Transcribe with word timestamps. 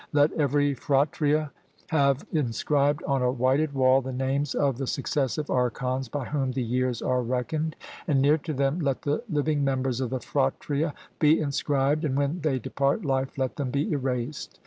Let 0.13 0.33
every 0.33 0.73
phratria 0.73 1.51
have 1.89 2.25
inscribed 2.31 3.03
on 3.03 3.21
a 3.21 3.31
whited 3.31 3.73
wall 3.73 4.01
the 4.01 4.11
names 4.11 4.55
of 4.55 4.79
the 4.79 4.87
successive 4.87 5.51
archons 5.51 6.09
by 6.09 6.25
whom 6.25 6.53
the 6.53 6.63
years 6.63 7.03
are 7.03 7.21
reckoned. 7.21 7.75
And 8.07 8.19
near 8.19 8.39
to 8.39 8.53
them 8.53 8.79
let 8.79 9.03
the 9.03 9.21
living 9.29 9.63
members 9.63 10.01
of 10.01 10.09
the 10.09 10.17
phratria 10.17 10.95
be 11.19 11.39
inscribed, 11.39 12.03
and 12.03 12.17
when 12.17 12.41
they 12.41 12.57
depart 12.57 13.05
life 13.05 13.37
let 13.37 13.57
them 13.57 13.69
be 13.69 13.91
erased. 13.91 14.57